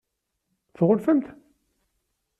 Tɣunfamt-t? 0.77 1.29